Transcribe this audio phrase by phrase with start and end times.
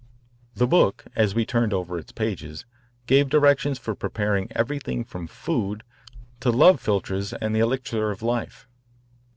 [0.55, 2.65] The book, as we turned, over its pages,
[3.05, 5.83] gave directions for preparing everything from food
[6.39, 8.67] to love philtres and the elixir of life.